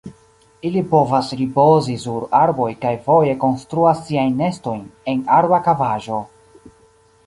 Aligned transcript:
Ili 0.69 0.81
povas 0.93 1.29
ripozi 1.41 1.97
sur 2.05 2.25
arboj 2.39 2.71
kaj 2.87 2.95
foje 3.05 3.37
konstruas 3.47 4.03
siajn 4.09 4.35
nestojn 4.43 4.85
en 5.15 5.25
arba 5.41 5.63
kavaĵo. 5.71 6.23